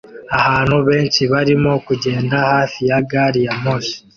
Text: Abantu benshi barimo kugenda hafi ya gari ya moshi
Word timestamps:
Abantu 0.45 0.77
benshi 0.87 1.21
barimo 1.31 1.71
kugenda 1.87 2.37
hafi 2.51 2.79
ya 2.89 2.97
gari 3.11 3.41
ya 3.47 3.53
moshi 3.63 3.97